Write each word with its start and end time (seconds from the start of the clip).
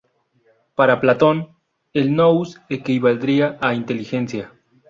Para 0.73 0.99
Platón, 0.99 1.55
el 1.93 2.15
Nous 2.15 2.59
equivaldría 2.69 3.59
a 3.61 3.75
inteligencia. 3.75 4.51